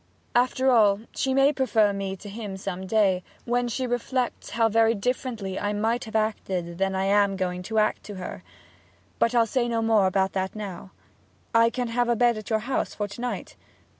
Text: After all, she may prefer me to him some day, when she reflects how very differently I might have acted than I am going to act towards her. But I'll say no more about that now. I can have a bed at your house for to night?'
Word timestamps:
After 0.33 0.71
all, 0.71 1.01
she 1.15 1.31
may 1.31 1.53
prefer 1.53 1.93
me 1.93 2.15
to 2.15 2.27
him 2.27 2.57
some 2.57 2.87
day, 2.87 3.21
when 3.45 3.67
she 3.67 3.85
reflects 3.85 4.49
how 4.49 4.67
very 4.67 4.95
differently 4.95 5.59
I 5.59 5.73
might 5.73 6.05
have 6.05 6.15
acted 6.15 6.79
than 6.79 6.95
I 6.95 7.03
am 7.05 7.35
going 7.35 7.61
to 7.61 7.77
act 7.77 8.01
towards 8.05 8.19
her. 8.19 8.43
But 9.19 9.35
I'll 9.35 9.45
say 9.45 9.67
no 9.67 9.83
more 9.83 10.07
about 10.07 10.31
that 10.33 10.55
now. 10.55 10.89
I 11.53 11.69
can 11.69 11.89
have 11.89 12.09
a 12.09 12.15
bed 12.15 12.35
at 12.35 12.49
your 12.49 12.61
house 12.65 12.95
for 12.95 13.07
to 13.09 13.21
night?' 13.21 13.55